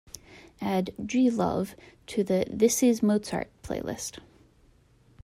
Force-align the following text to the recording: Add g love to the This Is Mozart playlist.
Add 0.61 0.95
g 1.05 1.29
love 1.29 1.75
to 2.07 2.23
the 2.23 2.47
This 2.51 2.81
Is 2.81 3.03
Mozart 3.03 3.51
playlist. 3.61 4.17